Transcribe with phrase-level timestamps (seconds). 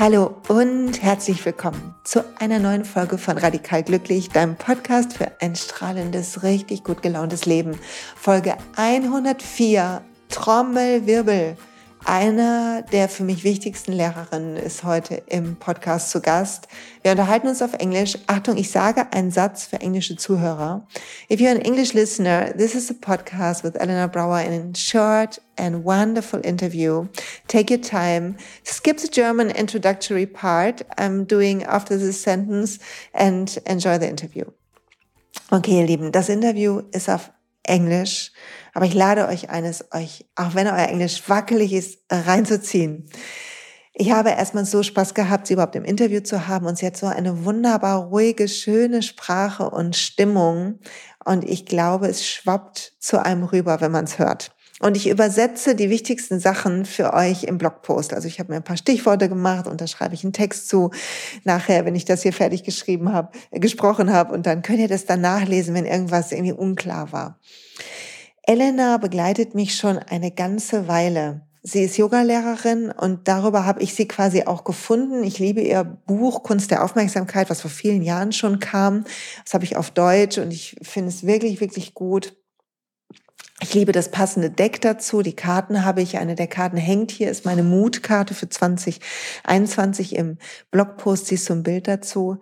[0.00, 5.54] Hallo und herzlich willkommen zu einer neuen Folge von Radikal Glücklich, deinem Podcast für ein
[5.54, 7.78] strahlendes, richtig gut gelauntes Leben.
[8.16, 10.00] Folge 104,
[10.30, 11.58] Trommelwirbel.
[12.04, 16.66] Einer der für mich wichtigsten Lehrerinnen ist heute im Podcast zu Gast.
[17.02, 18.16] Wir unterhalten uns auf Englisch.
[18.26, 20.86] Achtung, ich sage einen Satz für englische Zuhörer.
[21.30, 25.40] If you're an English listener, this is a podcast with Eleanor Brower in a short
[25.56, 27.06] and wonderful interview.
[27.48, 28.36] Take your time.
[28.64, 32.78] Skip the German introductory part I'm doing after this sentence
[33.12, 34.46] and enjoy the interview.
[35.52, 37.30] Okay, ihr Lieben, das Interview ist auf
[37.62, 38.32] Englisch.
[38.72, 43.08] Aber ich lade euch eines, euch, auch wenn euer Englisch wackelig ist, reinzuziehen.
[43.92, 46.96] Ich habe erstmal so Spaß gehabt, sie überhaupt im Interview zu haben und sie hat
[46.96, 50.78] so eine wunderbar ruhige, schöne Sprache und Stimmung
[51.24, 54.52] und ich glaube, es schwappt zu einem rüber, wenn man es hört.
[54.82, 58.14] Und ich übersetze die wichtigsten Sachen für euch im Blogpost.
[58.14, 60.90] Also ich habe mir ein paar Stichworte gemacht und da schreibe ich einen Text zu.
[61.44, 64.88] Nachher, wenn ich das hier fertig geschrieben habe, äh, gesprochen habe und dann könnt ihr
[64.88, 67.38] das dann nachlesen, wenn irgendwas irgendwie unklar war.
[68.42, 71.42] Elena begleitet mich schon eine ganze Weile.
[71.62, 75.22] Sie ist Yogalehrerin und darüber habe ich sie quasi auch gefunden.
[75.24, 79.04] Ich liebe ihr Buch Kunst der Aufmerksamkeit, was vor vielen Jahren schon kam.
[79.44, 82.39] Das habe ich auf Deutsch und ich finde es wirklich, wirklich gut.
[83.62, 85.20] Ich liebe das passende Deck dazu.
[85.20, 86.16] Die Karten habe ich.
[86.16, 90.38] Eine der Karten hängt hier, ist meine Mutkarte für 2021 im
[90.70, 91.26] Blogpost.
[91.26, 92.38] Siehst du ein Bild dazu.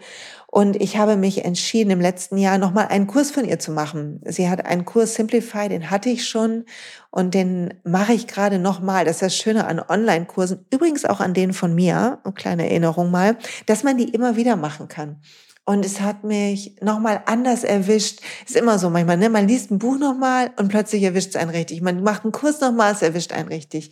[0.46, 4.20] Und ich habe mich entschieden, im letzten Jahr nochmal einen Kurs von ihr zu machen.
[4.24, 6.64] Sie hat einen Kurs Simplify, den hatte ich schon
[7.11, 9.05] und den mache ich gerade nochmal.
[9.05, 13.11] Das ist das Schöne an Online-Kursen, übrigens auch an denen von mir, eine kleine Erinnerung
[13.11, 15.20] mal, dass man die immer wieder machen kann.
[15.69, 18.20] Und es hat mich nochmal anders erwischt.
[18.47, 19.28] Ist immer so manchmal, ne?
[19.28, 21.83] Man liest ein Buch nochmal und plötzlich erwischt es einen richtig.
[21.83, 23.91] Man macht einen Kurs nochmal, es erwischt einen richtig.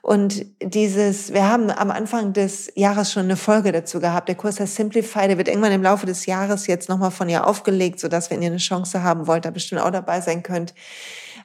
[0.00, 4.28] Und dieses, wir haben am Anfang des Jahres schon eine Folge dazu gehabt.
[4.28, 7.46] Der Kurs heißt Simplify, der wird irgendwann im Laufe des Jahres jetzt nochmal von ihr
[7.46, 10.74] aufgelegt, sodass, wenn ihr eine Chance haben wollt, da bestimmt auch dabei sein könnt.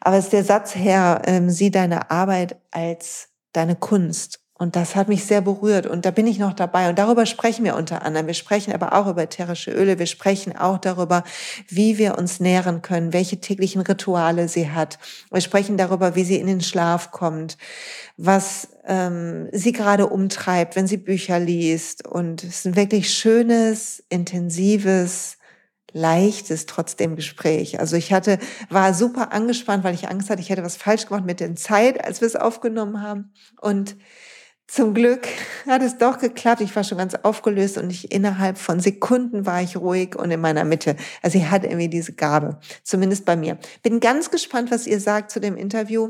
[0.01, 4.95] Aber es ist der Satz her, ähm, sieh deine Arbeit als deine Kunst und das
[4.95, 6.89] hat mich sehr berührt und da bin ich noch dabei.
[6.89, 8.25] Und darüber sprechen wir unter anderem.
[8.25, 9.99] Wir sprechen aber auch über ätherische Öle.
[9.99, 11.23] Wir sprechen auch darüber,
[11.67, 14.97] wie wir uns nähren können, welche täglichen Rituale sie hat.
[15.31, 17.57] Wir sprechen darüber, wie sie in den Schlaf kommt,
[18.17, 22.07] was ähm, sie gerade umtreibt, wenn sie Bücher liest.
[22.07, 25.37] Und es ist ein wirklich schönes, intensives,
[25.93, 27.79] leichtes trotzdem Gespräch.
[27.79, 31.25] Also ich hatte, war super angespannt, weil ich Angst hatte, ich hätte was falsch gemacht
[31.25, 33.33] mit der Zeit, als wir es aufgenommen haben.
[33.61, 33.95] Und
[34.67, 35.27] zum Glück
[35.65, 36.61] hat es doch geklappt.
[36.61, 40.41] Ich war schon ganz aufgelöst und ich innerhalb von Sekunden war ich ruhig und in
[40.41, 40.97] meiner Mitte.
[41.21, 43.57] Also sie hat irgendwie diese Gabe, zumindest bei mir.
[43.81, 46.09] Bin ganz gespannt, was ihr sagt zu dem Interview.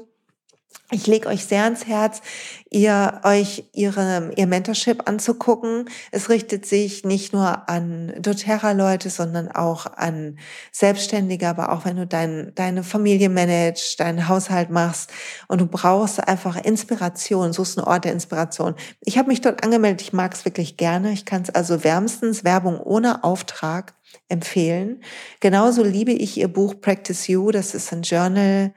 [0.90, 2.22] Ich lege euch sehr ans Herz,
[2.70, 5.90] ihr euch ihre, ihr Mentorship anzugucken.
[6.12, 10.40] Es richtet sich nicht nur an doTERRA-Leute, sondern auch an
[10.72, 15.12] Selbstständige, aber auch wenn du dein, deine Familie managst, deinen Haushalt machst
[15.50, 18.74] und du brauchst einfach Inspiration, suchst einen Ort der Inspiration.
[19.02, 21.12] Ich habe mich dort angemeldet, ich mag es wirklich gerne.
[21.12, 23.94] Ich kann es also wärmstens Werbung ohne Auftrag
[24.30, 25.04] empfehlen.
[25.42, 28.74] Genauso liebe ich ihr Buch Practice You, das ist ein Journal,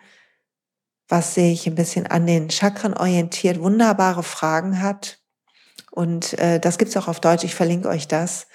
[1.10, 5.18] was sich ein bisschen an den Chakren orientiert, wunderbare Fragen hat.
[5.90, 8.46] Und äh, das gibt's auch auf Deutsch, ich verlinke euch das.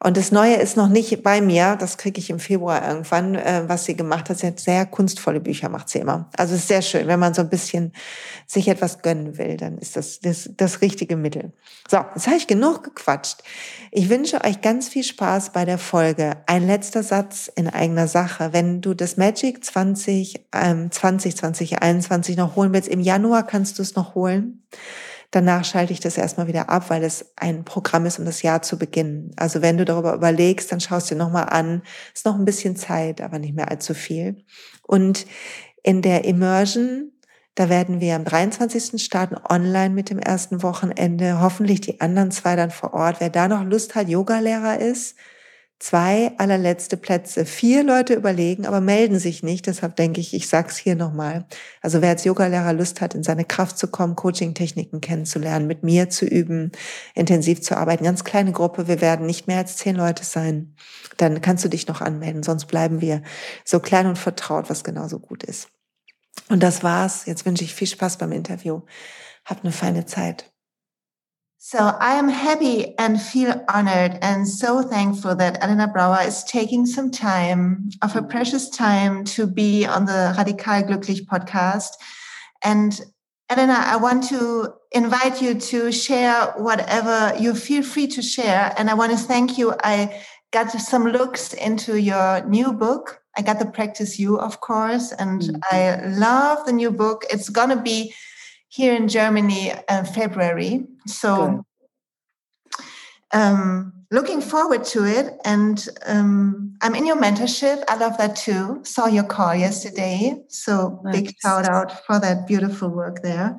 [0.00, 3.64] Und das Neue ist noch nicht bei mir, das kriege ich im Februar irgendwann, äh,
[3.66, 4.38] was sie gemacht hat.
[4.38, 6.30] Sie hat sehr kunstvolle Bücher, macht sie immer.
[6.36, 7.92] Also ist sehr schön, wenn man so ein bisschen
[8.46, 11.52] sich etwas gönnen will, dann ist das das, das richtige Mittel.
[11.88, 13.42] So, jetzt habe ich genug gequatscht.
[13.90, 16.36] Ich wünsche euch ganz viel Spaß bei der Folge.
[16.46, 18.52] Ein letzter Satz in eigener Sache.
[18.52, 23.82] Wenn du das Magic 20, ähm, 20, 2021 noch holen willst, im Januar kannst du
[23.82, 24.62] es noch holen.
[25.30, 28.62] Danach schalte ich das erstmal wieder ab, weil es ein Programm ist, um das Jahr
[28.62, 29.32] zu beginnen.
[29.36, 31.82] Also wenn du darüber überlegst, dann schaust du dir nochmal an.
[32.14, 34.44] Ist noch ein bisschen Zeit, aber nicht mehr allzu viel.
[34.82, 35.26] Und
[35.82, 37.12] in der Immersion,
[37.54, 39.02] da werden wir am 23.
[39.02, 41.40] starten, online mit dem ersten Wochenende.
[41.40, 43.20] Hoffentlich die anderen zwei dann vor Ort.
[43.20, 45.16] Wer da noch Lust hat, Yogalehrer ist,
[45.78, 47.44] zwei allerletzte Plätze.
[47.46, 49.66] Vier Leute überlegen, aber melden sich nicht.
[49.66, 51.46] Deshalb denke ich, ich sag's hier nochmal.
[51.80, 56.10] Also wer als Yogalehrer Lust hat, in seine Kraft zu kommen, Coaching-Techniken kennenzulernen, mit mir
[56.10, 56.72] zu üben,
[57.14, 60.74] intensiv zu arbeiten, ganz kleine Gruppe, wir werden nicht mehr als zehn Leute sein,
[61.16, 62.42] dann kannst du dich noch anmelden.
[62.42, 63.22] Sonst bleiben wir
[63.64, 65.68] so klein und vertraut, was genauso gut ist.
[66.48, 67.26] Und das war's.
[67.26, 68.82] Jetzt wünsche ich viel Spaß beim Interview.
[69.44, 70.52] Habt eine feine Zeit.
[71.60, 76.86] So I am happy and feel honored and so thankful that Elena Brower is taking
[76.86, 81.90] some time of her precious time to be on the Radikal Glücklich podcast.
[82.62, 83.00] And
[83.50, 88.72] Elena, I want to invite you to share whatever you feel free to share.
[88.78, 89.74] And I want to thank you.
[89.82, 90.22] I
[90.52, 93.20] got some looks into your new book.
[93.36, 95.56] I got the Practice You, of course, and mm-hmm.
[95.72, 97.24] I love the new book.
[97.30, 98.14] It's going to be
[98.68, 100.86] here in Germany in February.
[101.08, 101.64] So,
[103.32, 105.38] um, looking forward to it.
[105.44, 107.84] And um, I'm in your mentorship.
[107.88, 108.80] I love that too.
[108.84, 110.42] Saw your call yesterday.
[110.48, 111.14] So nice.
[111.14, 113.56] big shout out for that beautiful work there.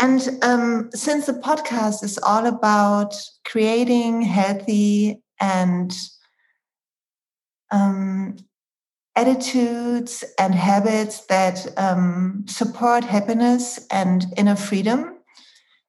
[0.00, 3.14] And um, since the podcast is all about
[3.44, 5.92] creating healthy and
[7.72, 8.36] um,
[9.16, 15.16] attitudes and habits that um, support happiness and inner freedom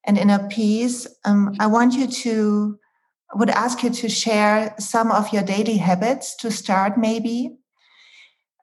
[0.05, 2.79] and inner peace, um, I want you to
[3.35, 7.55] would ask you to share some of your daily habits to start, maybe,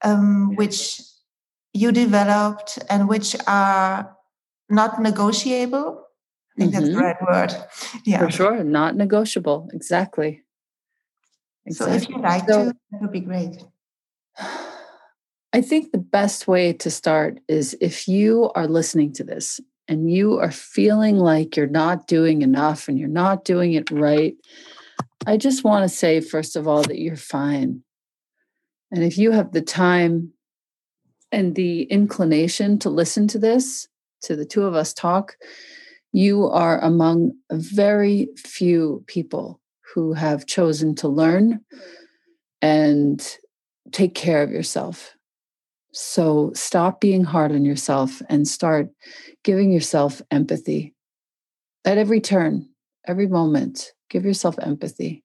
[0.05, 1.01] um, which
[1.73, 4.17] you developed and which are
[4.69, 6.05] not negotiable.
[6.57, 6.81] I think mm-hmm.
[6.81, 7.05] that's the mm-hmm.
[7.05, 7.55] right word.
[8.05, 9.69] Yeah, for sure, not negotiable.
[9.73, 10.43] Exactly.
[11.67, 11.99] exactly.
[11.99, 13.63] So, if you like so, to, that would be great.
[15.53, 19.61] I think the best way to start is if you are listening to this
[19.91, 24.37] and you are feeling like you're not doing enough and you're not doing it right,
[25.27, 27.83] I just want to say, first of all, that you're fine.
[28.93, 30.33] And if you have the time
[31.33, 33.89] and the inclination to listen to this,
[34.23, 35.37] to the two of us talk,
[36.13, 39.61] you are among very few people
[39.93, 41.61] who have chosen to learn
[42.63, 43.37] and
[43.91, 45.17] take care of yourself.
[45.93, 48.91] So stop being hard on yourself and start
[49.43, 50.95] giving yourself empathy
[51.85, 52.69] at every turn,
[53.07, 53.93] every moment.
[54.09, 55.25] Give yourself empathy.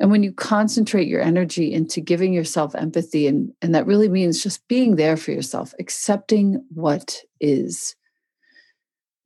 [0.00, 4.42] And when you concentrate your energy into giving yourself empathy, and, and that really means
[4.42, 7.96] just being there for yourself, accepting what is,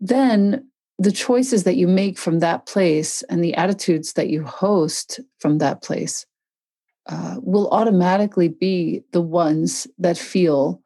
[0.01, 0.67] then
[0.99, 5.59] the choices that you make from that place and the attitudes that you host from
[5.59, 6.27] that place
[7.07, 10.81] uh, will automatically be the ones that feel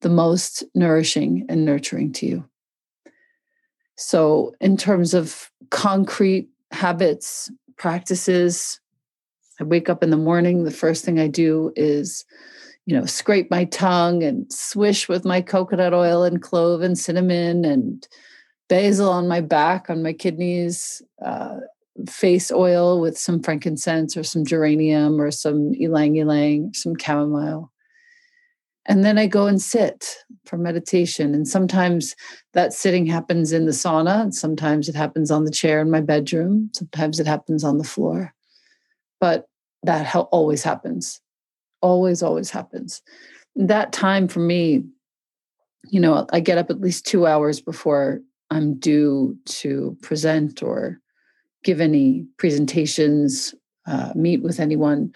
[0.00, 2.44] the most nourishing and nurturing to you.
[3.96, 8.80] So, in terms of concrete habits, practices,
[9.58, 12.26] I wake up in the morning, the first thing I do is,
[12.84, 17.64] you know, scrape my tongue and swish with my coconut oil and clove and cinnamon
[17.64, 18.06] and
[18.68, 21.56] basil on my back, on my kidneys, uh,
[22.08, 27.72] face oil with some frankincense or some geranium or some ylang ylang, some chamomile.
[28.88, 31.34] And then I go and sit for meditation.
[31.34, 32.14] And sometimes
[32.52, 36.00] that sitting happens in the sauna, and sometimes it happens on the chair in my
[36.00, 38.32] bedroom, sometimes it happens on the floor.
[39.20, 39.46] But
[39.82, 41.20] that always happens,
[41.80, 43.02] always, always happens.
[43.56, 44.84] That time for me,
[45.88, 48.20] you know, I get up at least two hours before
[48.50, 51.00] I'm due to present or
[51.66, 53.52] give any presentations,
[53.88, 55.12] uh, meet with anyone,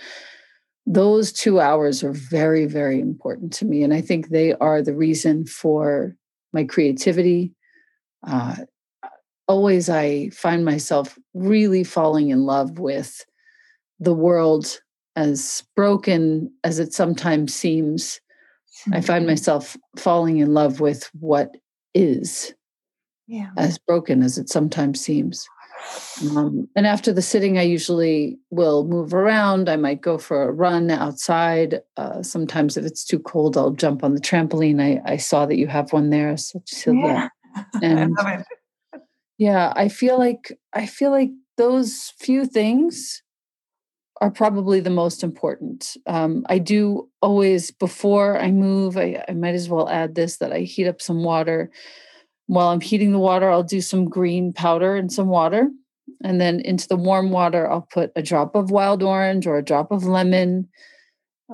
[0.85, 3.85] those two hours are very, very important to me.
[3.85, 6.17] And I think they are the reason for
[6.53, 7.55] my creativity.
[8.27, 8.57] Uh,
[9.47, 13.25] always, I find myself really falling in love with
[14.01, 14.81] the world
[15.15, 18.21] as broken as it sometimes seems.
[18.93, 19.33] I find mm-hmm.
[19.33, 21.57] myself falling in love with what
[21.95, 22.55] is,
[23.29, 23.51] yeah.
[23.57, 25.47] as broken as it sometimes seems.
[26.37, 29.69] Um, and after the sitting, I usually will move around.
[29.69, 31.81] I might go for a run outside.
[31.97, 34.81] Uh, sometimes, if it's too cold, I'll jump on the trampoline.
[34.81, 37.29] I, I saw that you have one there, so yeah.
[37.83, 38.45] And I
[39.39, 43.23] yeah, I feel like I feel like those few things
[44.21, 45.97] are probably the most important.
[46.07, 48.99] Um, I do always before I move.
[48.99, 51.71] I, I might as well add this that I heat up some water
[52.51, 55.71] while I'm heating the water, I'll do some green powder and some water.
[56.25, 59.65] And then into the warm water, I'll put a drop of wild orange or a
[59.65, 60.69] drop of lemon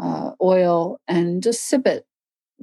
[0.01, 2.07] uh, oil and just sip it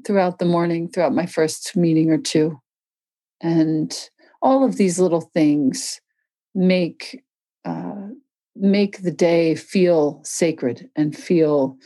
[0.03, 2.59] throughout the morning, throughout my first meeting or two.
[3.39, 3.95] And
[4.41, 6.01] all of these little things
[6.55, 7.23] make
[7.65, 8.07] uh,
[8.55, 11.77] make the day feel sacred and feel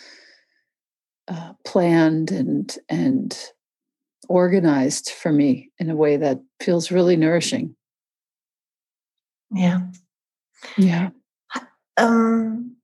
[1.27, 3.37] uh, planned and and
[4.29, 7.75] organized for me in a way that feels really nourishing.
[9.51, 9.81] Yeah.
[10.77, 11.09] Yeah.
[11.97, 12.77] Um,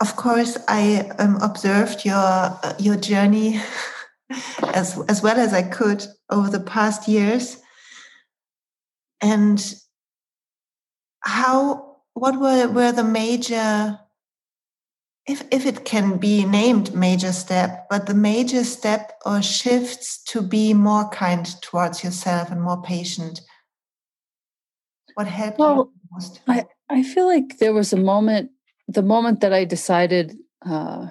[0.00, 3.60] of course, I um, observed your uh, your journey
[4.74, 7.58] as as well as I could over the past years,
[9.20, 9.74] and
[11.20, 14.00] how what were were the major
[15.26, 20.42] if, if it can be named major step, but the major step or shifts to
[20.42, 23.40] be more kind towards yourself and more patient
[25.14, 26.40] What helped Well, most?
[26.46, 28.50] I, I feel like there was a moment,
[28.88, 31.08] the moment that I decided uh,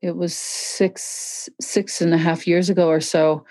[0.00, 3.44] it was six six and a half years ago or so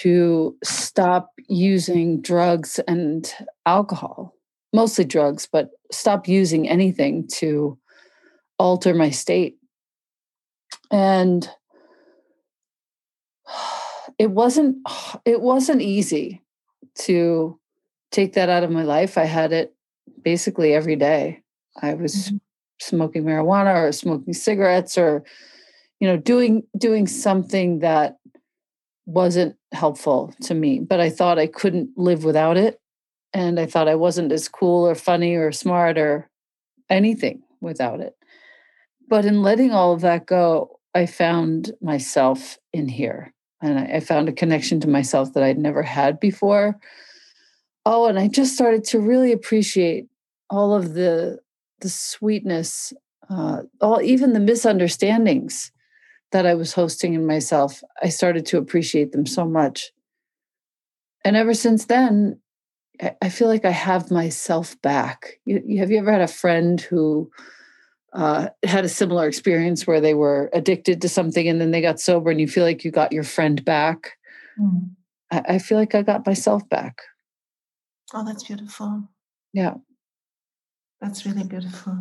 [0.00, 3.32] to stop using drugs and
[3.66, 4.34] alcohol,
[4.72, 7.78] mostly drugs, but stop using anything to
[8.58, 9.56] alter my state.
[10.90, 11.48] And
[14.18, 14.78] it wasn't
[15.24, 16.42] it wasn't easy
[17.00, 17.58] to
[18.10, 19.18] take that out of my life.
[19.18, 19.74] I had it
[20.22, 21.42] basically every day.
[21.82, 22.40] I was Mhm.
[22.80, 25.24] smoking marijuana or smoking cigarettes or
[26.00, 28.18] you know doing doing something that
[29.06, 32.80] wasn't helpful to me, but I thought I couldn't live without it
[33.34, 36.30] and I thought I wasn't as cool or funny or smart or
[36.90, 38.15] anything without it.
[39.08, 44.00] But in letting all of that go, I found myself in here and I, I
[44.00, 46.78] found a connection to myself that I'd never had before.
[47.84, 50.06] Oh, and I just started to really appreciate
[50.50, 51.38] all of the
[51.80, 52.92] the sweetness,
[53.28, 55.70] uh, all even the misunderstandings
[56.32, 57.82] that I was hosting in myself.
[58.02, 59.92] I started to appreciate them so much,
[61.24, 62.40] and ever since then,
[63.00, 65.38] I, I feel like I have myself back.
[65.44, 67.30] You, you- have you ever had a friend who
[68.16, 72.00] uh, had a similar experience where they were addicted to something and then they got
[72.00, 74.12] sober, and you feel like you got your friend back?
[74.58, 74.90] Mm.
[75.30, 76.98] I, I feel like I got myself back.
[78.14, 79.08] Oh, that's beautiful.
[79.52, 79.74] Yeah.
[81.00, 81.98] That's really beautiful.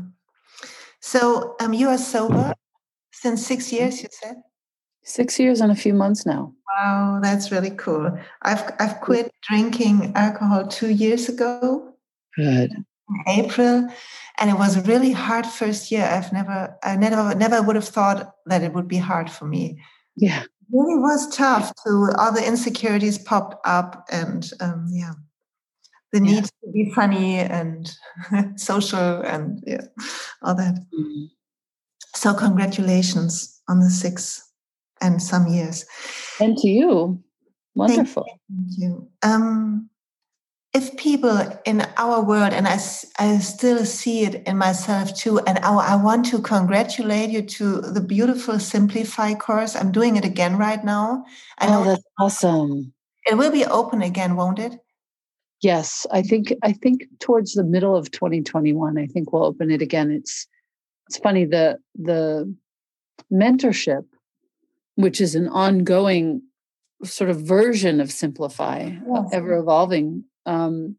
[1.01, 2.53] So, um, you are sober
[3.11, 4.37] since six years, you said?
[5.03, 6.53] Six years and a few months now.
[6.67, 8.17] Wow, that's really cool.
[8.41, 11.95] I've I've quit drinking alcohol two years ago
[12.35, 12.73] Good.
[13.27, 13.87] April,
[14.39, 16.05] and it was a really hard first year.
[16.05, 19.79] I've never I never never would have thought that it would be hard for me.
[20.15, 20.43] Yeah.
[20.43, 25.13] It really was tough to all the insecurities popped up and um, yeah.
[26.11, 26.31] The Yeah.
[26.31, 27.91] need to be funny and
[28.59, 29.81] social and yeah,
[30.41, 30.75] all that.
[30.97, 31.29] Mhm.
[32.15, 34.41] So congratulations on the six
[35.01, 35.85] and some years.
[36.39, 37.21] And to you,
[37.75, 38.23] wonderful.
[38.49, 39.09] Thank you.
[39.21, 39.89] Um,
[40.75, 42.77] if people in our world, and I,
[43.17, 47.79] I still see it in myself too, and I, I want to congratulate you to
[47.79, 49.73] the beautiful Simplify course.
[49.75, 51.23] I'm doing it again right now.
[51.25, 52.93] Oh, I Oh, that's awesome.
[53.31, 54.73] it will be open again, won't it?
[55.61, 59.81] Yes, I think I think towards the middle of 2021, I think we'll open it
[59.81, 60.11] again.
[60.11, 60.45] It's
[61.07, 62.53] it's funny the the
[63.31, 64.03] mentorship,
[64.95, 66.41] which is an ongoing
[67.03, 69.29] sort of version of Simplify, Yes.
[69.31, 70.25] ever evolving.
[70.45, 70.97] Um,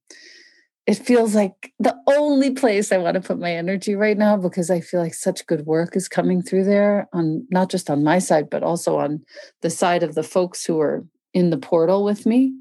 [0.87, 4.71] it feels like the only place I want to put my energy right now because
[4.71, 8.21] I feel like such good work is coming through there on not just on my
[8.21, 9.25] side, but also on
[9.63, 12.55] the side of the folks who are in the portal with me.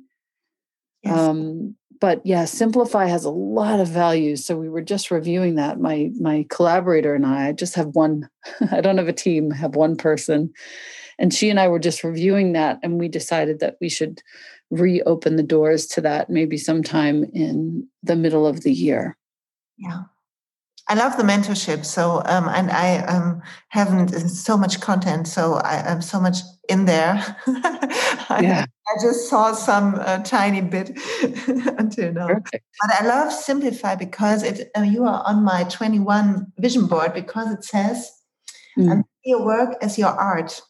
[1.03, 1.19] Yes.
[1.19, 4.43] Um, but yeah, Simplify has a lot of values.
[4.43, 5.79] So we were just reviewing that.
[5.79, 8.27] My my collaborator and I, I just have one,
[8.71, 10.51] I don't have a team, I have one person.
[11.17, 14.21] And she and I were just reviewing that and we decided that we should
[14.71, 19.17] reopen the doors to that maybe sometime in the middle of the year.
[19.77, 20.03] yeah.
[20.87, 21.83] I love the mentorship.
[21.83, 26.37] So, um, and I um, haven't uh, so much content, so I, I'm so much
[26.69, 27.15] in there.
[27.47, 28.65] I, Yeah.
[28.87, 30.91] I just saw some uh, tiny bit
[31.79, 32.27] until now.
[32.27, 32.65] Perfect.
[32.79, 37.51] But I love Simplify because it uh, you are on my 21 vision board because
[37.51, 38.11] it says
[38.77, 40.61] Mm, and your work as your art.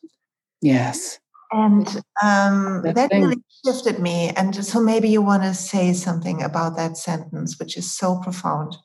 [0.62, 1.20] yes.
[1.52, 1.88] And
[2.24, 4.30] um, That really shifted me.
[4.36, 8.76] And so maybe you want to say something about that sentence, which is so profound.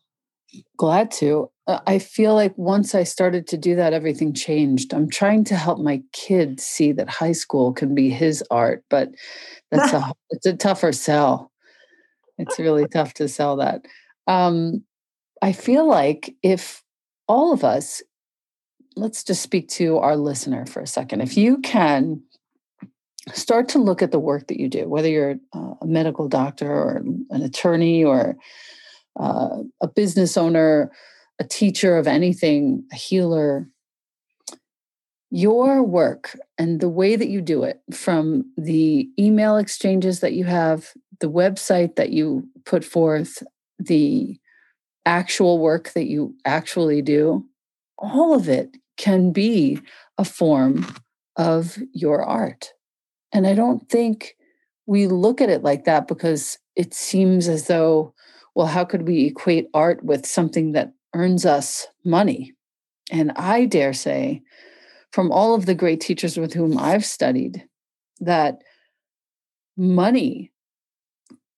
[0.76, 1.50] Glad to.
[1.66, 4.92] Uh, I feel like once I started to do that, everything changed.
[4.92, 9.10] I'm trying to help my kids see that high school can be his art, but
[9.70, 11.52] that's a it's a tougher sell.
[12.38, 13.84] It's really tough to sell that.
[14.26, 14.82] Um,
[15.42, 16.82] I feel like if
[17.28, 18.02] all of us,
[18.96, 21.20] let's just speak to our listener for a second.
[21.20, 22.22] If you can
[23.32, 26.70] start to look at the work that you do, whether you're uh, a medical doctor
[26.70, 28.36] or an attorney or
[29.18, 30.90] uh, a business owner,
[31.38, 33.68] a teacher of anything, a healer,
[35.30, 40.44] your work and the way that you do it from the email exchanges that you
[40.44, 43.42] have, the website that you put forth,
[43.78, 44.38] the
[45.06, 47.44] actual work that you actually do,
[47.98, 49.78] all of it can be
[50.18, 50.86] a form
[51.36, 52.72] of your art.
[53.32, 54.36] And I don't think
[54.86, 58.14] we look at it like that because it seems as though,
[58.54, 62.54] well, how could we equate art with something that earns us money?
[63.10, 64.42] And I dare say,
[65.12, 67.66] from all of the great teachers with whom I've studied,
[68.20, 68.62] that
[69.76, 70.52] money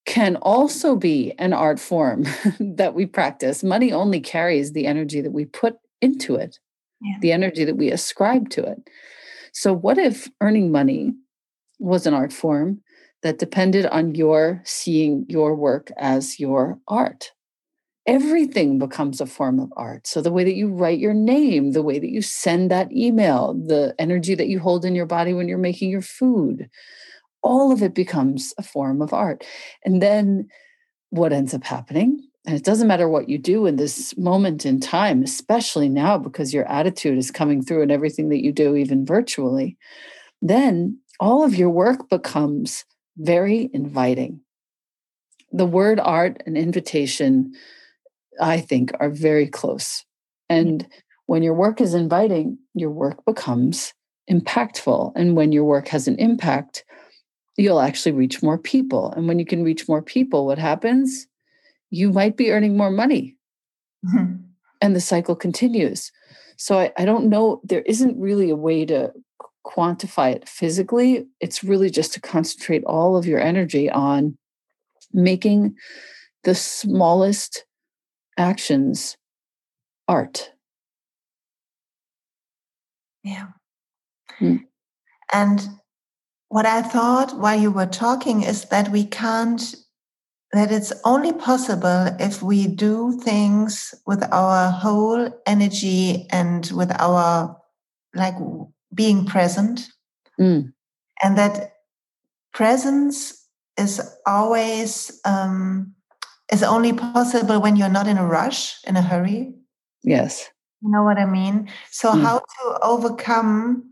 [0.05, 2.25] can also be an art form
[2.61, 3.63] that we practice.
[3.63, 6.59] Money only carries the energy that we put into it,
[7.01, 7.17] yeah.
[7.21, 8.79] the energy that we ascribe to it.
[9.53, 11.13] So, what if earning money
[11.83, 12.81] was an art form
[13.23, 17.33] that depended on your seeing your work as your art?
[18.07, 20.07] Everything becomes a form of art.
[20.07, 23.55] So, the way that you write your name, the way that you send that email,
[23.55, 26.69] the energy that you hold in your body when you're making your food,
[27.43, 29.45] all of it becomes a form of art.
[29.85, 30.49] And then
[31.11, 32.27] what ends up happening?
[32.45, 36.53] And it doesn't matter what you do in this moment in time, especially now because
[36.53, 39.77] your attitude is coming through in everything that you do, even virtually,
[40.41, 42.85] then all of your work becomes
[43.17, 44.41] very inviting.
[45.53, 47.53] The word art and invitation,
[48.41, 50.05] I think, are very close.
[50.49, 50.87] And
[51.27, 53.93] when your work is inviting, your work becomes
[54.31, 55.13] impactful.
[55.15, 56.85] And when your work has an impact,
[57.57, 59.13] you'll actually reach more people.
[59.13, 61.27] And when you can reach more people, what happens?
[61.91, 63.37] You might be earning more money.
[64.07, 64.37] Mm-hmm.
[64.81, 66.11] And the cycle continues.
[66.57, 69.13] So I, I don't know, there isn't really a way to
[69.65, 71.27] quantify it physically.
[71.41, 74.37] It's really just to concentrate all of your energy on
[75.13, 75.77] making
[76.45, 77.65] the smallest
[78.37, 79.17] actions
[80.09, 80.53] art.
[83.23, 83.49] Yeah.
[84.39, 84.57] Hmm.
[85.33, 85.69] And
[86.49, 89.75] what I thought while you were talking is that we can't,
[90.53, 97.57] that it's only possible if we do things with our whole energy and with our,
[98.15, 98.35] like,
[98.95, 99.89] being present.
[100.41, 100.73] Mm.
[101.23, 101.73] And that
[102.53, 103.47] presence
[103.79, 105.95] is always, um,
[106.53, 109.55] is only possible when you're not in a rush, in a hurry.
[110.03, 110.49] Yes.
[110.83, 111.69] You know what I mean?
[111.91, 112.23] So, mm.
[112.23, 113.91] how to overcome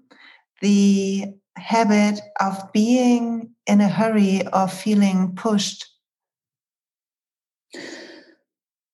[0.60, 1.26] the
[1.56, 5.86] habit of being in a hurry or feeling pushed?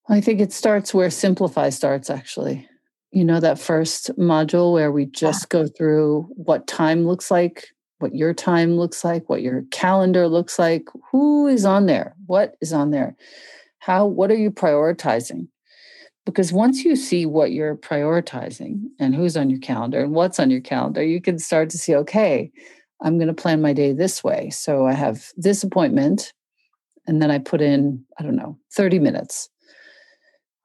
[0.09, 2.69] I think it starts where Simplify starts, actually.
[3.13, 8.15] You know, that first module where we just go through what time looks like, what
[8.15, 12.73] your time looks like, what your calendar looks like, who is on there, what is
[12.73, 13.17] on there,
[13.79, 15.49] how, what are you prioritizing?
[16.27, 20.51] because once you see what you're prioritizing and who's on your calendar and what's on
[20.51, 22.51] your calendar, you can start to see, okay,
[23.01, 24.51] I'm going to plan my day this way.
[24.51, 26.33] So I have this appointment,
[27.07, 29.49] and then I put in, I don't know, 30 minutes.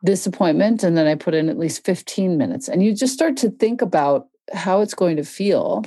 [0.03, 2.67] This appointment, and then I put in at least 15 minutes.
[2.67, 5.83] And you just start to think about how it's going to feel,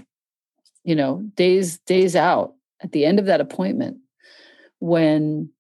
[0.85, 3.99] you know, days, days out at the end of that appointment
[4.79, 5.51] when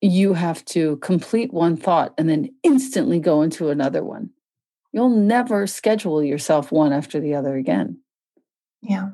[0.00, 4.30] you have to complete one thought and then instantly go into another one.
[4.92, 8.00] You'll never schedule yourself one after the other again.
[8.82, 9.10] Yeah.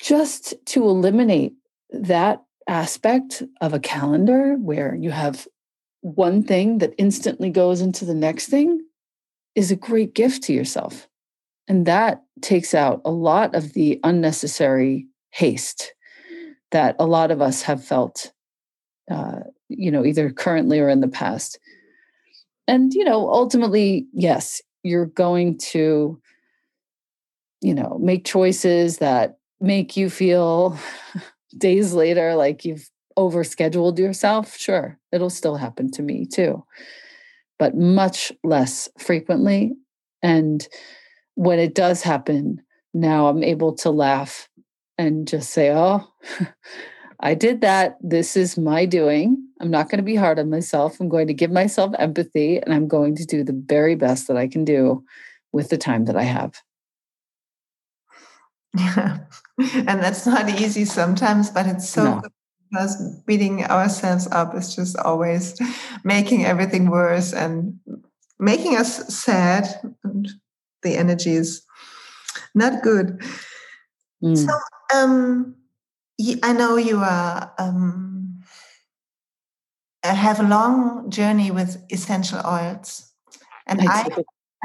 [0.00, 1.54] Just to eliminate
[1.90, 5.46] that aspect of a calendar where you have
[6.00, 8.80] one thing that instantly goes into the next thing
[9.54, 11.08] is a great gift to yourself.
[11.66, 15.92] And that takes out a lot of the unnecessary haste
[16.70, 18.32] that a lot of us have felt
[19.10, 21.58] uh, you know, either currently or in the past.
[22.66, 26.20] And, you know, ultimately, yes, you're going to,
[27.60, 30.78] you know, make choices that make you feel
[31.58, 34.56] days later like you've overscheduled yourself.
[34.56, 36.64] Sure, it'll still happen to me too,
[37.58, 39.72] but much less frequently.
[40.22, 40.66] And
[41.34, 42.62] when it does happen,
[42.94, 44.48] now I'm able to laugh
[44.96, 46.06] and just say, oh,
[47.20, 47.98] I did that.
[48.00, 49.44] This is my doing.
[49.60, 51.00] I'm not going to be hard on myself.
[51.00, 54.36] I'm going to give myself empathy and I'm going to do the very best that
[54.36, 55.04] I can do
[55.52, 56.54] with the time that I have.
[58.78, 59.18] Yeah.
[59.74, 62.20] And that's not easy sometimes, but it's so no.
[62.20, 62.30] good
[62.70, 65.58] because beating ourselves up is just always
[66.04, 67.78] making everything worse and
[68.38, 69.66] making us sad.
[70.04, 70.28] And
[70.82, 71.62] the energy is
[72.54, 73.22] not good.
[74.22, 74.36] Mm.
[74.36, 74.52] So,
[74.94, 75.56] um,
[76.42, 78.40] I know you are um,
[80.02, 83.12] uh, have a long journey with essential oils,
[83.66, 84.06] and I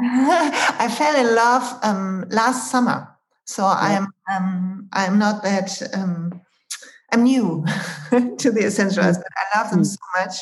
[0.00, 3.08] I fell in love um, last summer.
[3.44, 3.78] So yeah.
[3.78, 6.40] I'm um, I'm not that um,
[7.14, 7.64] I'm new
[8.10, 9.22] to the essential oils, mm.
[9.22, 9.86] but I love them mm.
[9.86, 10.34] so much.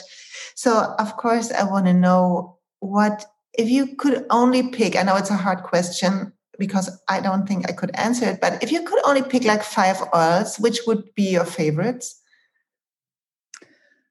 [0.54, 3.26] So of course I want to know what
[3.58, 4.96] if you could only pick.
[4.96, 8.40] I know it's a hard question because I don't think I could answer it.
[8.40, 12.20] But if you could only pick like five oils, which would be your favorites?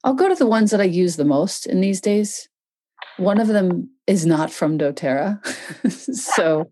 [0.04, 2.47] I'll go to the ones that I use the most in these days.
[3.17, 5.39] One of them is not from doTERRA.
[6.15, 6.71] so,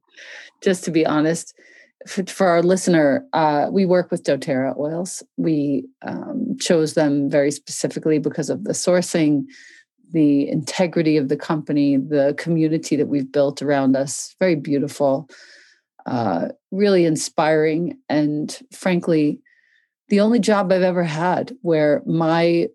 [0.62, 1.54] just to be honest,
[2.08, 5.24] for, for our listener, uh, we work with doTERRA oils.
[5.38, 9.46] We um, chose them very specifically because of the sourcing,
[10.12, 14.36] the integrity of the company, the community that we've built around us.
[14.40, 15.30] Very beautiful,
[16.06, 19.40] uh, really inspiring, and frankly,
[20.08, 22.68] the only job I've ever had where my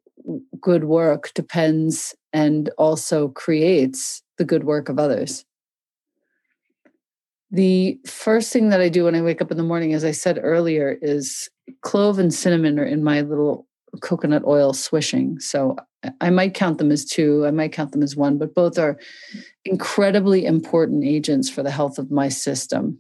[0.60, 5.44] good work depends and also creates the good work of others.
[7.54, 10.10] The first thing that I do when I wake up in the morning, as I
[10.10, 11.48] said earlier, is
[11.82, 13.68] clove and cinnamon are in my little
[14.00, 15.38] coconut oil swishing.
[15.38, 15.76] So
[16.20, 18.98] I might count them as two, I might count them as one, but both are
[19.64, 22.98] incredibly important agents for the health of my system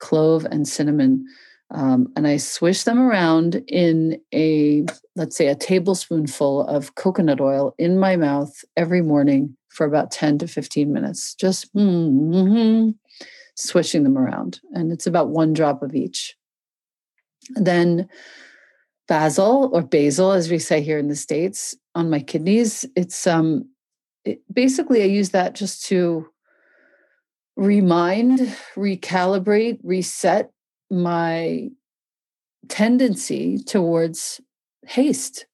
[0.00, 1.24] clove and cinnamon.
[1.70, 7.74] Um, and I swish them around in a, let's say, a tablespoonful of coconut oil
[7.78, 12.90] in my mouth every morning for about 10 to 15 minutes, just mm-hmm,
[13.56, 14.60] swishing them around.
[14.72, 16.36] And it's about one drop of each.
[17.50, 18.08] Then
[19.08, 23.68] basil or basil, as we say here in the States, on my kidneys, it's um,
[24.24, 26.26] it, basically I use that just to
[27.56, 28.38] remind,
[28.76, 30.50] recalibrate, reset
[30.90, 31.68] my
[32.68, 34.40] tendency towards
[34.86, 35.46] haste,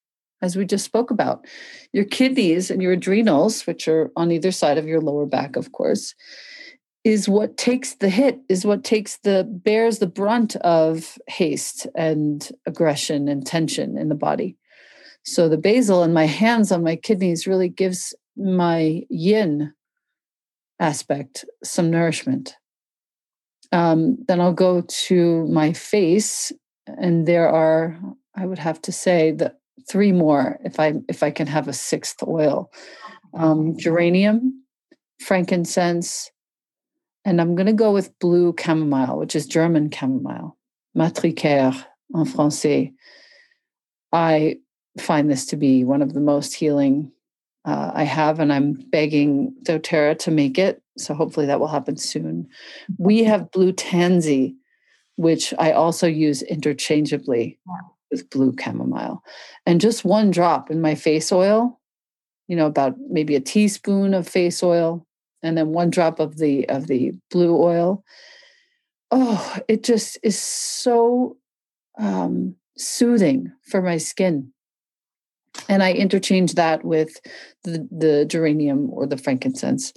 [0.42, 1.46] as we just spoke about.
[1.92, 5.72] Your kidneys and your adrenals, which are on either side of your lower back, of
[5.72, 6.14] course,
[7.06, 12.50] is what takes the hit, is what takes the bears the brunt of haste and
[12.66, 14.56] aggression and tension in the body.
[15.22, 19.72] So the basil and my hands on my kidneys really gives my yin
[20.80, 22.56] aspect some nourishment.
[23.70, 26.50] Um, then I'll go to my face,
[26.88, 27.96] and there are,
[28.34, 31.72] I would have to say, that three more if I if I can have a
[31.72, 32.68] sixth oil.
[33.32, 34.64] Um, geranium,
[35.20, 36.32] frankincense,
[37.26, 40.56] and I'm going to go with blue chamomile, which is German chamomile,
[40.94, 41.74] matricaire
[42.14, 42.94] en français.
[44.12, 44.58] I
[45.00, 47.10] find this to be one of the most healing
[47.64, 50.80] uh, I have, and I'm begging doTERRA to make it.
[50.98, 52.48] So hopefully that will happen soon.
[52.96, 54.54] We have blue tansy,
[55.16, 57.58] which I also use interchangeably
[58.12, 59.20] with blue chamomile.
[59.66, 61.80] And just one drop in my face oil,
[62.46, 65.04] you know, about maybe a teaspoon of face oil,
[65.42, 68.04] and then one drop of the of the blue oil.
[69.10, 71.36] Oh, it just is so
[71.98, 74.52] um, soothing for my skin
[75.68, 77.20] and I interchange that with
[77.64, 79.92] the, the geranium or the frankincense.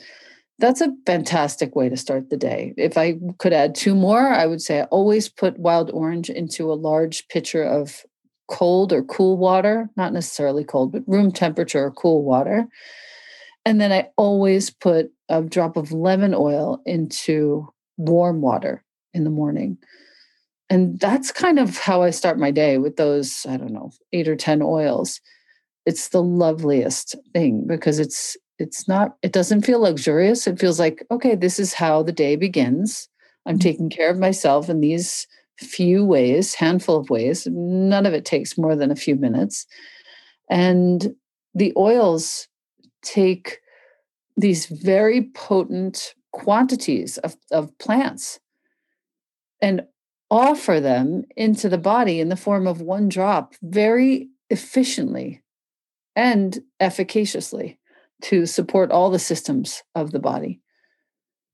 [0.58, 2.74] That's a fantastic way to start the day.
[2.78, 6.72] If I could add two more, I would say I always put wild orange into
[6.72, 8.04] a large pitcher of
[8.50, 12.68] cold or cool water, not necessarily cold, but room temperature or cool water.
[13.66, 17.68] And then I always put a drop of lemon oil into
[17.98, 19.78] warm water in the morning.
[20.70, 24.28] And that's kind of how I start my day with those, I don't know, eight
[24.28, 25.20] or 10 oils.
[25.86, 30.46] It's the loveliest thing because it's it's not it doesn't feel luxurious.
[30.46, 33.08] It feels like okay this is how the day begins.
[33.46, 33.62] I'm mm-hmm.
[33.62, 35.26] taking care of myself in these
[35.58, 37.48] few ways handful of ways.
[37.48, 39.66] None of it takes more than a few minutes.
[40.50, 41.16] And
[41.56, 42.48] the oils
[43.02, 43.60] take
[44.38, 48.40] these very potent quantities of, of plants
[49.62, 49.82] and
[50.30, 55.42] offer them into the body in the form of one drop very efficiently
[56.16, 57.80] and efficaciously
[58.22, 60.60] to support all the systems of the body.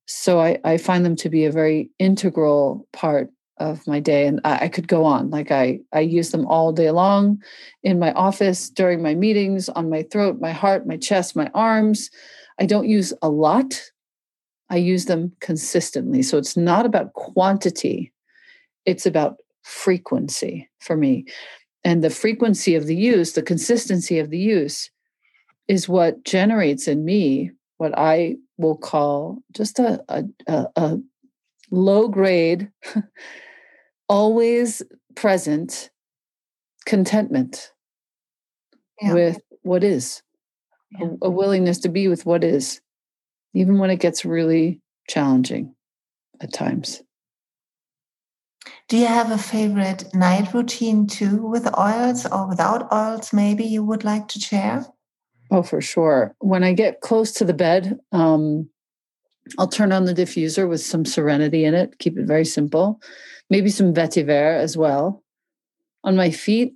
[0.08, 4.28] So I, I find them to be a very integral part of my day.
[4.28, 5.30] And I, I could go on.
[5.30, 7.42] Like I, I use them all day long
[7.84, 12.10] in my office, during my meetings, on my throat, my heart, my chest, my arms.
[12.60, 13.82] I don't use a lot.
[14.70, 16.24] I use them consistently.
[16.24, 18.12] So it's not about quantity,
[18.86, 21.26] it's about frequency for me
[21.86, 24.90] and the frequency of the use, the consistency of the use
[25.68, 30.98] is what generates in me what I will call just a, a, a, a
[31.70, 32.72] low grade,
[34.08, 34.82] always
[35.16, 35.90] present
[36.86, 37.72] contentment
[39.02, 39.14] yeah.
[39.14, 40.22] with what is,
[40.92, 41.08] yeah.
[41.22, 42.82] a, a willingness to be with what is,
[43.54, 45.76] even when it gets really challenging
[46.42, 47.02] at times.
[48.88, 53.84] Do you have a favorite night routine too with oils or without oils, maybe you
[53.84, 54.86] would like to share?
[55.52, 56.36] Oh, for sure.
[56.40, 58.70] When I get close to the bed, um,
[59.58, 63.00] I'll turn on the diffuser with some serenity in it, keep it very simple.
[63.50, 65.24] Maybe some vetiver as well.
[66.04, 66.74] On my feet,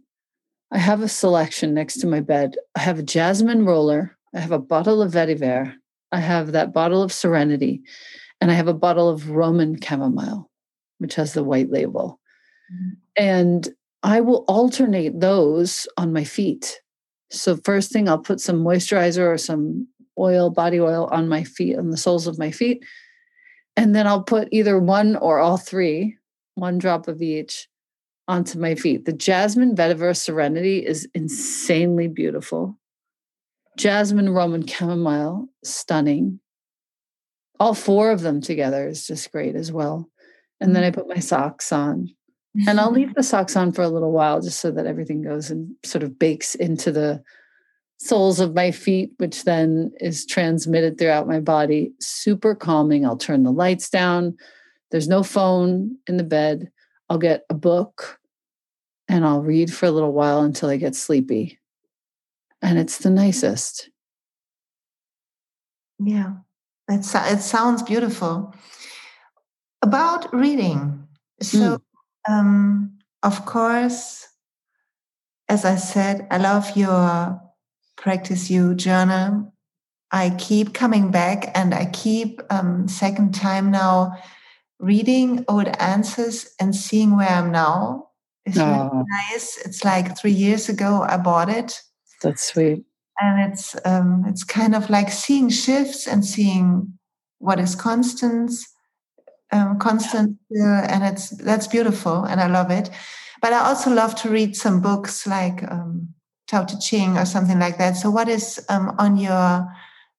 [0.71, 2.55] I have a selection next to my bed.
[2.75, 5.73] I have a jasmine roller, I have a bottle of vetiver,
[6.11, 7.81] I have that bottle of serenity,
[8.39, 10.49] and I have a bottle of Roman chamomile.
[10.99, 12.19] which has the white label.
[12.71, 13.23] Mm-hmm.
[13.23, 13.69] And
[14.03, 16.81] I will alternate those on my feet.
[17.31, 21.77] So, first thing, I'll put some moisturizer or some oil, body oil on my feet,
[21.77, 22.83] on the soles of my feet.
[23.77, 26.17] And then I'll put either one or all three,
[26.59, 27.67] one drop of each,
[28.27, 29.05] onto my feet.
[29.05, 32.77] The Jasmine Vetiver Serenity is insanely beautiful.
[33.77, 36.39] Jasmine Roman Chamomile, stunning.
[37.59, 40.09] All four of them together is just great as well.
[40.61, 42.09] And then I put my socks on.
[42.67, 45.49] And I'll leave the socks on for a little while just so that everything goes
[45.49, 47.23] and sort of bakes into the
[47.99, 51.91] soles of my feet, which then is transmitted throughout my body.
[51.99, 53.05] Super calming.
[53.05, 54.35] I'll turn the lights down.
[54.91, 56.71] There's no phone in the bed.
[57.09, 58.19] I'll get a book
[59.07, 61.59] and I'll read for a little while until I get sleepy.
[62.61, 63.89] And it's the nicest.
[65.99, 66.33] Yeah,
[66.87, 68.53] it's, it sounds beautiful.
[69.81, 71.07] About reading.
[71.41, 71.81] So, mm.
[72.29, 74.27] um, of course,
[75.47, 77.41] as I said, I love your
[77.97, 79.53] practice you journal.
[80.11, 84.17] I keep coming back and I keep um, second time now
[84.79, 88.07] reading old answers and seeing where I'm now.
[88.45, 88.89] It's oh.
[88.91, 89.57] really nice.
[89.65, 91.81] It's like three years ago I bought it.
[92.21, 92.83] That's sweet.
[93.21, 96.97] And it's um, it's kind of like seeing shifts and seeing
[97.39, 98.51] what is constant,
[99.51, 102.89] um, constant, uh, and it's that's beautiful, and I love it.
[103.41, 106.13] But I also love to read some books like um,
[106.47, 107.97] Tao Te Ching or something like that.
[107.97, 109.67] So, what is um, on your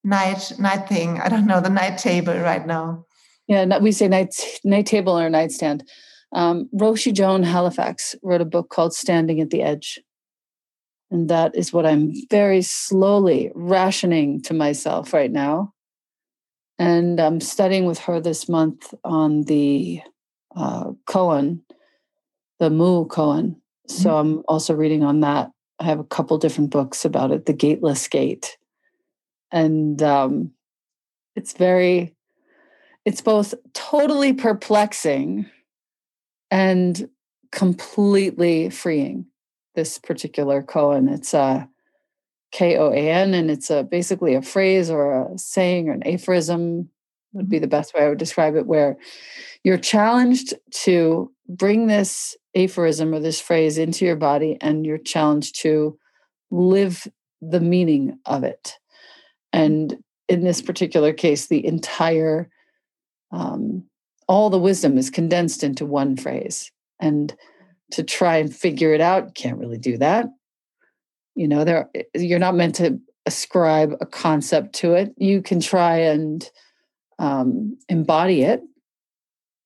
[0.05, 1.21] night night thing?
[1.21, 3.07] I don't know the night table right now.
[3.51, 4.33] Yeah, we say night
[4.63, 5.83] night table or nightstand.
[6.33, 9.99] Um, Roshi Joan Halifax wrote a book called Standing at the Edge.
[11.11, 15.75] And that is what I'm very slowly rationing to myself right now.
[16.79, 20.01] And I'm studying with her this month on the
[20.55, 21.63] uh, koan,
[22.61, 23.57] the Mu koan.
[23.89, 24.17] So mm-hmm.
[24.17, 25.51] I'm also reading on that.
[25.81, 28.57] I have a couple different books about it, The Gateless Gate.
[29.51, 30.53] And um,
[31.35, 32.15] it's very,
[33.11, 35.45] it's both totally perplexing
[36.49, 37.11] and
[37.51, 39.27] completely freeing
[39.75, 41.13] this particular koan.
[41.13, 41.69] It's a
[42.53, 46.07] K O A N, and it's a basically a phrase or a saying or an
[46.07, 46.89] aphorism
[47.33, 47.63] would be mm-hmm.
[47.63, 48.97] the best way I would describe it, where
[49.65, 55.61] you're challenged to bring this aphorism or this phrase into your body and you're challenged
[55.63, 55.99] to
[56.53, 57.09] live
[57.41, 58.79] the meaning of it.
[59.53, 62.49] And in this particular case, the entire,
[63.33, 63.85] um,
[64.29, 66.71] all the wisdom is condensed into one phrase.
[67.01, 67.35] And
[67.93, 70.27] to try and figure it out, can't really do that.
[71.35, 75.13] You know, there you're not meant to ascribe a concept to it.
[75.17, 76.49] You can try and
[77.19, 78.63] um, embody it,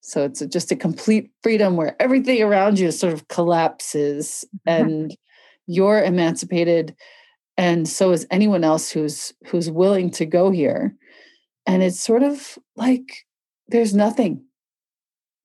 [0.06, 4.84] so it's a, just a complete freedom where everything around you sort of collapses mm-hmm.
[4.84, 5.16] and
[5.66, 6.94] you're emancipated
[7.56, 10.94] and so is anyone else who's who's willing to go here.
[11.66, 13.24] And it's sort of like
[13.68, 14.44] there's nothing.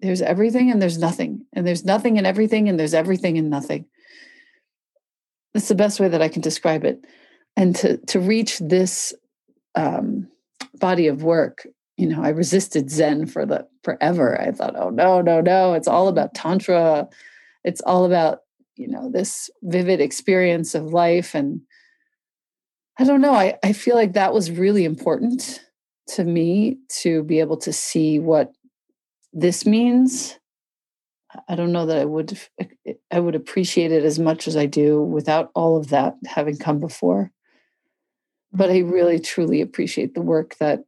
[0.01, 1.45] There's everything and there's nothing.
[1.53, 3.85] And there's nothing and everything and there's everything and nothing.
[5.53, 7.05] That's the best way that I can describe it.
[7.57, 9.13] And to to reach this
[9.75, 10.29] um,
[10.79, 11.65] body of work
[11.99, 14.39] you know, I resisted Zen for the forever.
[14.39, 17.09] I thought, oh no, no, no, it's all about Tantra.
[17.65, 18.39] It's all about,
[18.77, 21.35] you know, this vivid experience of life.
[21.35, 21.59] And
[22.97, 25.59] I don't know, I, I feel like that was really important
[26.15, 28.51] to me to be able to see what
[29.33, 30.37] this means.
[31.47, 32.39] I don't know that I would
[33.11, 36.79] I would appreciate it as much as I do without all of that having come
[36.79, 37.31] before.
[38.51, 40.83] But I really truly appreciate the work that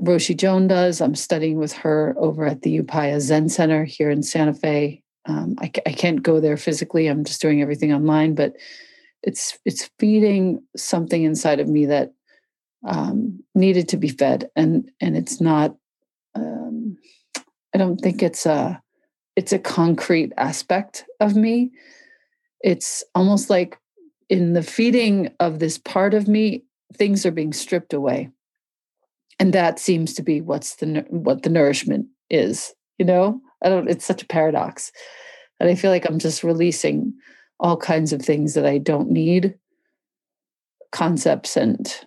[0.00, 1.00] Roshi Joan does.
[1.00, 5.02] I'm studying with her over at the Upaya Zen Center here in Santa Fe.
[5.26, 7.08] Um, I, I can't go there physically.
[7.08, 8.54] I'm just doing everything online, but
[9.24, 12.12] it's it's feeding something inside of me that
[12.86, 15.76] um, needed to be fed, and and it's not.
[16.34, 16.96] Um,
[17.74, 18.82] I don't think it's a
[19.36, 21.70] it's a concrete aspect of me.
[22.60, 23.78] It's almost like
[24.28, 26.64] in the feeding of this part of me,
[26.94, 28.30] things are being stripped away
[29.38, 33.88] and that seems to be what's the what the nourishment is you know i don't
[33.88, 34.92] it's such a paradox
[35.60, 37.12] and i feel like i'm just releasing
[37.60, 39.54] all kinds of things that i don't need
[40.92, 42.04] concepts and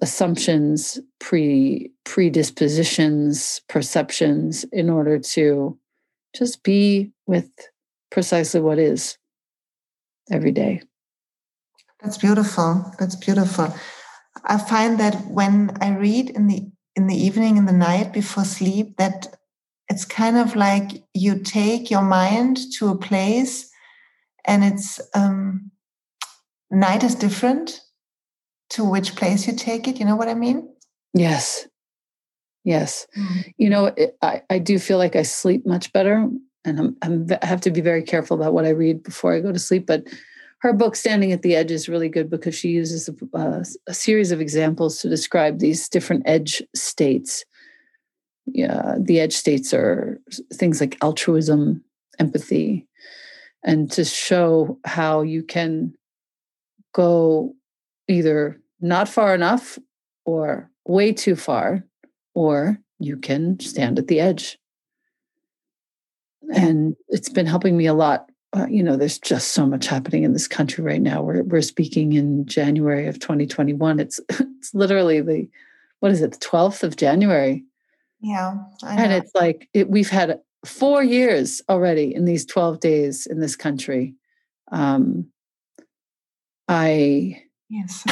[0.00, 5.78] assumptions pre predispositions perceptions in order to
[6.34, 7.50] just be with
[8.10, 9.18] precisely what is
[10.30, 10.80] every day.
[12.02, 12.92] That's beautiful.
[12.98, 13.74] That's beautiful.
[14.44, 18.44] I find that when I read in the in the evening, in the night before
[18.44, 19.36] sleep, that
[19.88, 23.70] it's kind of like you take your mind to a place
[24.44, 25.70] and it's um,
[26.70, 27.80] night is different
[28.70, 29.98] to which place you take it.
[29.98, 30.68] You know what I mean?
[31.14, 31.66] Yes.
[32.64, 33.06] Yes.
[33.16, 33.52] Mm.
[33.58, 36.28] You know, it, I, I do feel like I sleep much better
[36.64, 39.40] and I'm, I'm, i have to be very careful about what I read before I
[39.40, 39.86] go to sleep.
[39.86, 40.04] But
[40.60, 43.94] her book, Standing at the Edge, is really good because she uses a, uh, a
[43.94, 47.44] series of examples to describe these different edge states.
[48.46, 50.20] Yeah, the edge states are
[50.52, 51.82] things like altruism,
[52.18, 52.86] empathy,
[53.64, 55.94] and to show how you can
[56.92, 57.54] go
[58.10, 59.78] either not far enough
[60.24, 61.84] or way too far,
[62.34, 64.58] or you can stand at the edge.
[66.52, 68.26] And it's been helping me a lot.
[68.52, 71.22] Uh, you know, there's just so much happening in this country right now.
[71.22, 74.00] We're we're speaking in January of 2021.
[74.00, 75.48] It's it's literally the
[76.00, 77.64] what is it, the 12th of January.
[78.20, 78.56] Yeah.
[78.86, 83.56] And it's like it, we've had four years already in these 12 days in this
[83.56, 84.14] country.
[84.72, 85.26] Um,
[86.68, 88.04] I yes,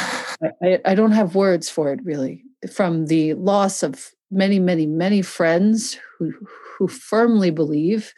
[0.62, 2.44] I, I don't have words for it really.
[2.72, 6.32] From the loss of many, many, many friends who
[6.78, 8.14] who firmly believe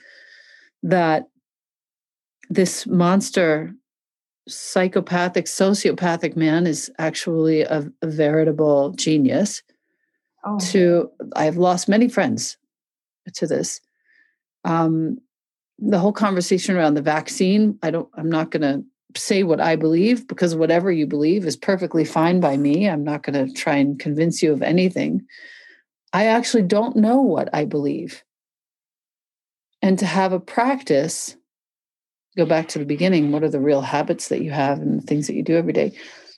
[0.83, 1.25] that
[2.51, 3.73] this monster
[4.49, 9.63] psychopathic sociopathic man is actually a, a veritable genius
[10.45, 10.59] oh.
[10.59, 12.57] to i've lost many friends
[13.35, 13.81] to this
[14.65, 15.19] um,
[15.79, 18.85] the whole conversation around the vaccine i don't i'm not going to
[19.17, 22.89] say what i believe because whatever you believe is perfectly fine by me.
[22.89, 25.27] I'm not going to try and convince you of anything.
[26.13, 28.23] I actually don't know what i believe.
[29.83, 31.37] And to have a practice
[32.37, 35.07] go back to the beginning what are the real habits that you have and the
[35.07, 35.93] things that you do every day?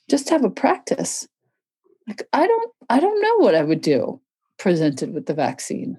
[0.09, 1.27] Just have a practice.
[2.07, 4.19] Like i don't i don't know what i would do
[4.57, 5.97] presented with the vaccine.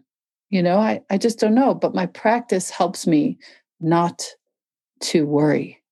[0.50, 3.38] You know i i just don't know but my practice helps me
[3.80, 4.24] not
[5.00, 5.82] to worry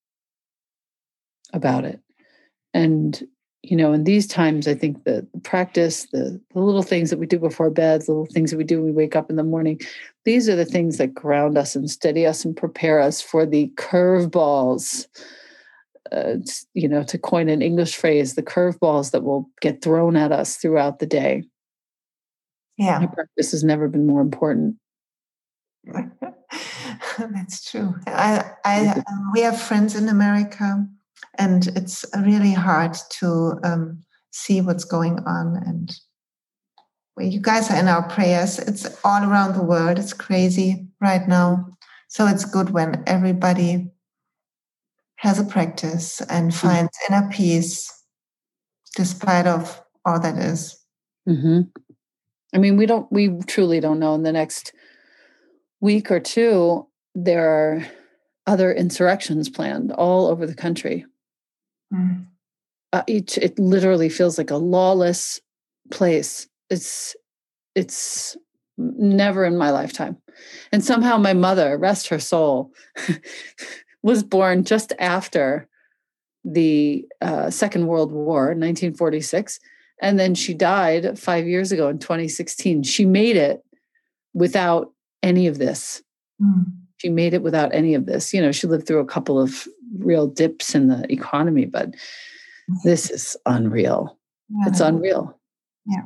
[1.52, 2.00] about it
[2.74, 3.26] and
[3.62, 7.26] you know in these times i think the practice the, the little things that we
[7.26, 9.44] do before bed the little things that we do when we wake up in the
[9.44, 9.78] morning
[10.24, 13.70] these are the things that ground us and steady us and prepare us for the
[13.76, 15.06] curveballs
[16.10, 16.34] uh,
[16.74, 20.56] you know to coin an english phrase the curveballs that will get thrown at us
[20.56, 21.42] throughout the day
[22.78, 22.98] yeah.
[22.98, 24.76] My practice has never been more important.
[27.18, 27.94] That's true.
[28.06, 30.86] I, I, um, we have friends in America,
[31.38, 35.62] and it's really hard to um, see what's going on.
[35.66, 35.94] And
[37.16, 38.58] well, you guys are in our prayers.
[38.58, 39.98] It's all around the world.
[39.98, 41.66] It's crazy right now.
[42.08, 43.90] So it's good when everybody
[45.16, 46.66] has a practice and mm-hmm.
[46.66, 47.14] finds mm-hmm.
[47.14, 47.90] inner peace,
[48.96, 50.78] despite of all that is.
[51.28, 51.61] Mm-hmm.
[52.54, 54.14] I mean, we don't, we truly don't know.
[54.14, 54.72] In the next
[55.80, 57.87] week or two, there are
[58.46, 61.06] other insurrections planned all over the country.
[61.92, 62.26] Mm.
[62.92, 65.40] Uh, it, it literally feels like a lawless
[65.90, 66.48] place.
[66.68, 67.16] It's,
[67.74, 68.37] it's
[68.76, 70.18] never in my lifetime.
[70.72, 72.72] And somehow my mother, rest her soul,
[74.02, 75.68] was born just after
[76.44, 79.61] the uh, Second World War, 1946.
[80.00, 82.83] And then she died five years ago in 2016.
[82.83, 83.62] She made it
[84.35, 86.02] without any of this.
[86.42, 86.64] Mm.
[86.98, 88.35] She made it without any of this.
[88.35, 89.66] You know, she lived through a couple of
[89.98, 91.94] real dips in the economy, but
[92.85, 94.18] this is unreal.
[94.48, 94.68] Yeah.
[94.68, 95.38] It's unreal.
[95.87, 96.02] Yeah.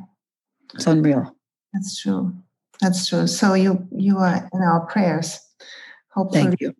[0.73, 1.35] It's unreal.
[1.73, 2.33] That's true.
[2.81, 3.27] That's true.
[3.27, 5.39] So you you are in our prayers.
[6.11, 6.43] Hopefully.
[6.43, 6.73] Thank you.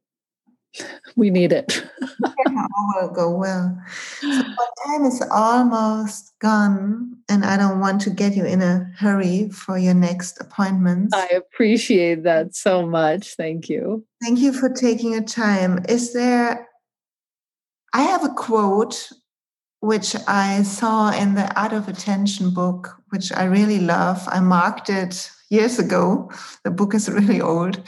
[1.16, 1.84] We need it.
[2.48, 2.66] yeah,
[2.96, 3.82] will go well.
[4.22, 8.92] So my time is almost gone, and I don't want to get you in a
[8.98, 11.16] hurry for your next appointment.
[11.16, 13.36] I appreciate that so much.
[13.36, 14.06] Thank you.
[14.22, 15.84] Thank you for taking your time.
[15.90, 16.67] Is there?
[17.94, 19.12] I have a quote
[19.80, 24.28] which I saw in the Art of Attention book, which I really love.
[24.28, 26.32] I marked it years ago.
[26.64, 27.84] The book is really old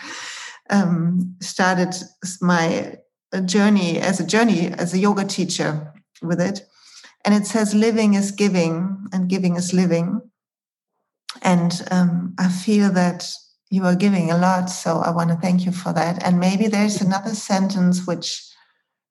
[0.70, 1.96] um, started
[2.42, 2.98] my
[3.46, 6.62] journey as a journey as a yoga teacher with it.
[7.26, 10.22] And it says, living is giving and giving is living.
[11.42, 13.30] And um, I feel that
[13.70, 14.70] you are giving a lot.
[14.70, 16.24] So I want to thank you for that.
[16.24, 18.49] And maybe there's another sentence which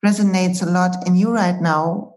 [0.05, 2.14] resonates a lot in you right now.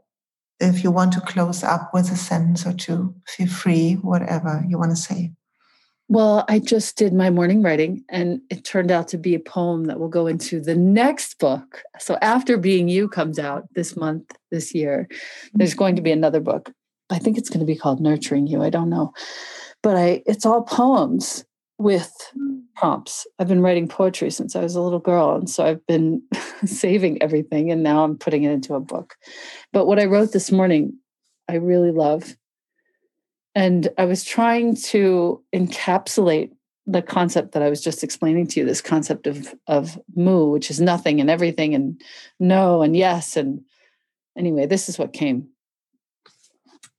[0.59, 4.77] If you want to close up with a sentence or two, feel free, whatever you
[4.77, 5.31] want to say.
[6.07, 9.85] Well, I just did my morning writing and it turned out to be a poem
[9.85, 11.83] that will go into the next book.
[11.99, 15.07] So after Being You comes out this month, this year,
[15.53, 16.69] there's going to be another book.
[17.09, 18.61] I think it's going to be called Nurturing You.
[18.61, 19.13] I don't know.
[19.81, 21.45] But I it's all poems
[21.81, 22.11] with
[22.75, 23.27] prompts.
[23.37, 25.35] I've been writing poetry since I was a little girl.
[25.35, 26.21] And so I've been
[26.65, 29.15] saving everything and now I'm putting it into a book.
[29.73, 30.97] But what I wrote this morning,
[31.49, 32.35] I really love.
[33.53, 36.51] And I was trying to encapsulate
[36.87, 40.71] the concept that I was just explaining to you this concept of, of mu, which
[40.71, 42.01] is nothing and everything and
[42.39, 43.37] no and yes.
[43.37, 43.61] And
[44.37, 45.49] anyway, this is what came.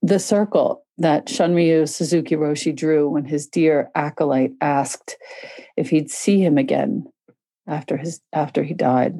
[0.01, 5.17] The circle that Shunryu Suzuki Roshi drew when his dear acolyte asked
[5.75, 7.05] if he'd see him again
[7.67, 9.19] after his after he died.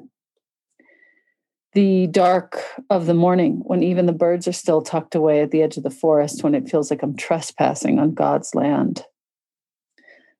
[1.73, 2.59] The dark
[2.91, 5.81] of the morning, when even the birds are still tucked away at the edge of
[5.81, 9.03] the forest, when it feels like I'm trespassing on God's land.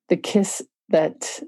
[0.10, 1.40] The kiss that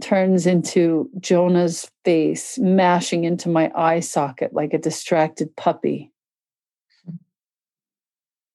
[0.00, 6.10] turns into Jonah's face, mashing into my eye socket like a distracted puppy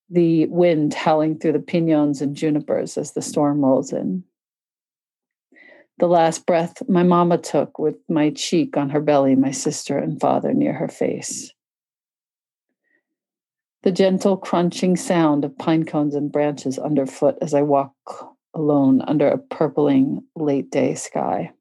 [0.10, 4.24] the wind howling through the piñons and junipers as the storm rolls in.
[5.99, 10.20] The last breath my mama took with my cheek on her belly, my sister and
[10.20, 11.51] father near her face.
[13.84, 17.93] The gentle crunching sound of pine cones and branches underfoot as I walk
[18.53, 21.51] alone under a purpling late day sky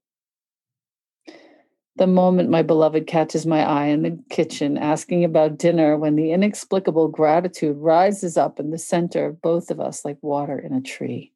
[1.99, 6.31] the moment my beloved catches my eye in the kitchen asking about dinner when the
[6.31, 10.81] inexplicable gratitude rises up in the center of both of us like water in a
[10.81, 11.33] tree.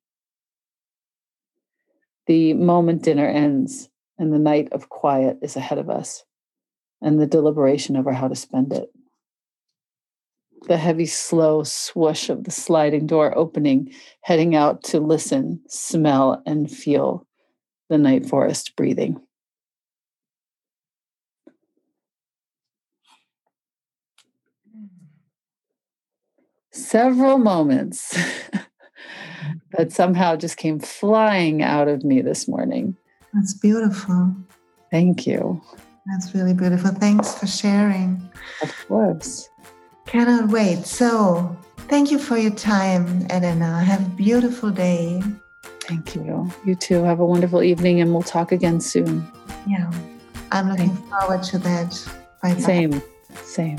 [2.27, 6.25] The moment dinner ends and the night of quiet is ahead of us
[7.01, 8.89] and the deliberation over how to spend it.
[10.69, 16.71] The heavy, slow swoosh of the sliding door opening, heading out to listen, smell, and
[16.71, 17.27] feel
[17.89, 19.21] the night forest breathing.
[26.73, 28.17] Several moments
[29.73, 32.97] that somehow just came flying out of me this morning.
[33.33, 34.35] That's beautiful.
[34.91, 35.63] Thank you.
[36.07, 36.91] That's really beautiful.
[36.91, 38.21] Thanks for sharing.
[38.61, 39.49] Of course.
[40.07, 40.85] Cannot wait.
[40.85, 41.57] So,
[41.89, 43.83] thank you for your time, Elena.
[43.85, 45.23] Have a beautiful day.
[45.83, 46.51] Thank you.
[46.65, 47.05] You too.
[47.05, 49.27] Have a wonderful evening, and we'll talk again soon.
[49.67, 49.91] Yeah.
[50.51, 52.09] I'm looking forward to that.
[52.43, 52.55] Bye.
[52.57, 53.01] Same.
[53.43, 53.79] Same.